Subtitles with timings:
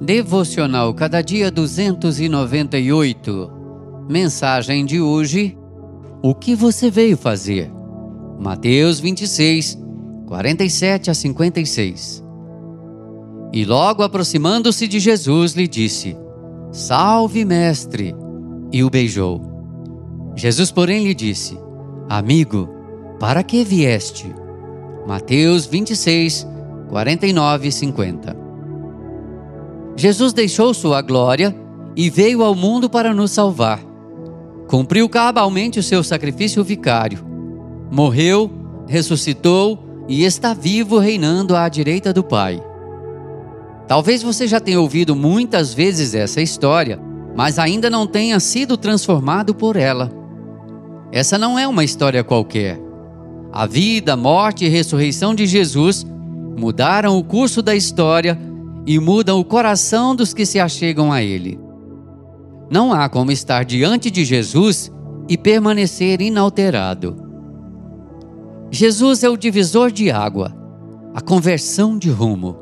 [0.00, 3.50] Devocional Cada Dia 298.
[4.08, 5.58] Mensagem de hoje:
[6.22, 7.68] O que você veio fazer?
[8.38, 9.76] Mateus 26,
[10.24, 12.24] 47 a 56.
[13.52, 16.16] E logo aproximando-se de Jesus, lhe disse:
[16.70, 18.14] Salve, mestre!
[18.70, 19.42] E o beijou.
[20.36, 21.58] Jesus, porém, lhe disse:
[22.08, 22.68] Amigo,
[23.18, 24.32] para que vieste?
[25.08, 26.46] Mateus 26,
[26.88, 28.47] 49 e 50.
[29.98, 31.52] Jesus deixou sua glória
[31.96, 33.80] e veio ao mundo para nos salvar.
[34.68, 37.18] Cumpriu cabalmente o seu sacrifício vicário.
[37.90, 38.48] Morreu,
[38.86, 42.62] ressuscitou e está vivo reinando à direita do Pai.
[43.88, 47.00] Talvez você já tenha ouvido muitas vezes essa história,
[47.34, 50.12] mas ainda não tenha sido transformado por ela.
[51.10, 52.80] Essa não é uma história qualquer.
[53.52, 56.06] A vida, morte e ressurreição de Jesus
[56.56, 58.38] mudaram o curso da história
[58.88, 61.60] e mudam o coração dos que se achegam a Ele.
[62.70, 64.90] Não há como estar diante de Jesus
[65.28, 67.14] e permanecer inalterado.
[68.70, 70.56] Jesus é o divisor de água,
[71.14, 72.56] a conversão de rumo.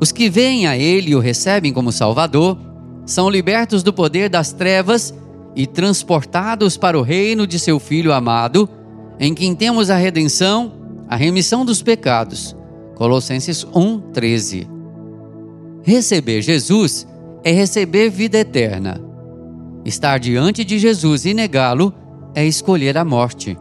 [0.00, 2.56] Os que vêm a Ele e o recebem como Salvador
[3.04, 5.12] são libertos do poder das trevas
[5.54, 8.66] e transportados para o reino de seu Filho amado,
[9.20, 10.72] em quem temos a redenção,
[11.06, 12.56] a remissão dos pecados.
[12.94, 14.75] Colossenses 1, 13.
[15.86, 17.06] Receber Jesus
[17.44, 19.00] é receber vida eterna.
[19.84, 21.94] Estar diante de Jesus e negá-lo
[22.34, 23.56] é escolher a morte.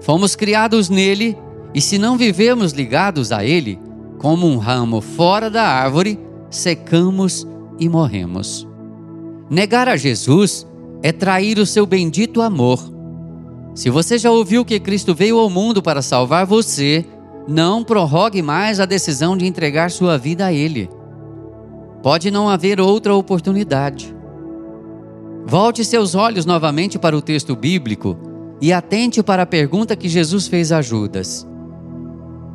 [0.00, 1.36] Fomos criados nele
[1.74, 3.78] e, se não vivemos ligados a ele,
[4.18, 6.18] como um ramo fora da árvore,
[6.48, 7.46] secamos
[7.78, 8.66] e morremos.
[9.50, 10.66] Negar a Jesus
[11.02, 12.90] é trair o seu bendito amor.
[13.74, 17.04] Se você já ouviu que Cristo veio ao mundo para salvar você,
[17.46, 20.88] não prorrogue mais a decisão de entregar sua vida a Ele.
[22.02, 24.14] Pode não haver outra oportunidade.
[25.46, 28.16] Volte seus olhos novamente para o texto bíblico
[28.60, 31.46] e atente para a pergunta que Jesus fez a Judas.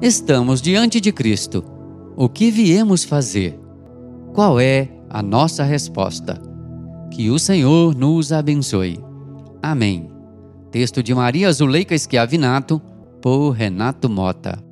[0.00, 1.64] Estamos diante de Cristo.
[2.16, 3.58] O que viemos fazer?
[4.32, 6.40] Qual é a nossa resposta?
[7.12, 8.98] Que o Senhor nos abençoe.
[9.62, 10.10] Amém.
[10.70, 12.80] Texto de Maria Zuleika Schiavinato,
[13.20, 14.67] por Renato Mota.